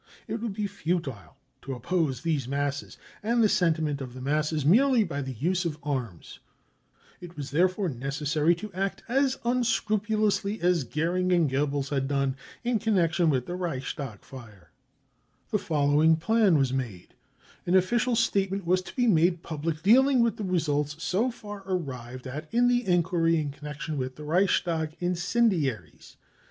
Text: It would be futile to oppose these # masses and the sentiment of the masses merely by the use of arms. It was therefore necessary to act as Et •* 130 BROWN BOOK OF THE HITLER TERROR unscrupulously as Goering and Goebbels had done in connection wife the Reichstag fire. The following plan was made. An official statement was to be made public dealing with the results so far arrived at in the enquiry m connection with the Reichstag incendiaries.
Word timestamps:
It 0.27 0.41
would 0.41 0.55
be 0.55 0.65
futile 0.65 1.37
to 1.61 1.73
oppose 1.75 2.23
these 2.23 2.47
# 2.47 2.47
masses 2.47 2.97
and 3.21 3.43
the 3.43 3.47
sentiment 3.47 4.01
of 4.01 4.15
the 4.15 4.19
masses 4.19 4.65
merely 4.65 5.03
by 5.03 5.21
the 5.21 5.35
use 5.35 5.63
of 5.63 5.77
arms. 5.83 6.39
It 7.19 7.37
was 7.37 7.51
therefore 7.51 7.87
necessary 7.87 8.55
to 8.55 8.73
act 8.73 9.03
as 9.07 9.35
Et 9.35 9.37
•* 9.41 9.43
130 9.43 9.45
BROWN 9.45 9.45
BOOK 9.45 9.45
OF 9.45 9.45
THE 9.45 9.45
HITLER 9.45 9.45
TERROR 9.45 10.25
unscrupulously 10.25 10.61
as 10.61 10.83
Goering 10.85 11.31
and 11.31 11.47
Goebbels 11.51 11.89
had 11.89 12.07
done 12.07 12.35
in 12.63 12.79
connection 12.79 13.29
wife 13.29 13.45
the 13.45 13.55
Reichstag 13.55 14.23
fire. 14.23 14.71
The 15.51 15.59
following 15.59 16.15
plan 16.15 16.57
was 16.57 16.73
made. 16.73 17.13
An 17.67 17.75
official 17.75 18.15
statement 18.15 18.65
was 18.65 18.81
to 18.81 18.95
be 18.95 19.05
made 19.05 19.43
public 19.43 19.83
dealing 19.83 20.21
with 20.21 20.37
the 20.37 20.43
results 20.43 20.95
so 21.03 21.29
far 21.29 21.61
arrived 21.67 22.25
at 22.25 22.51
in 22.51 22.67
the 22.67 22.87
enquiry 22.87 23.37
m 23.37 23.51
connection 23.51 23.99
with 23.99 24.15
the 24.15 24.23
Reichstag 24.23 24.97
incendiaries. 24.99 26.17